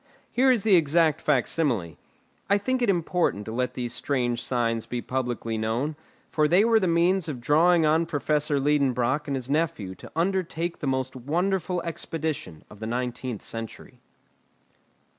[0.31, 1.95] Here is the exact facsimile.
[2.49, 5.95] I think it important to let these strange signs be publicly known,
[6.27, 10.79] for they were the means of drawing on Professor Liedenbrock and his nephew to undertake
[10.79, 13.99] the most wonderful expedition of the nineteenth century.